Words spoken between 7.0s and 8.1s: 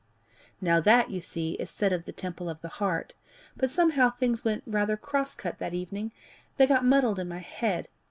in my head.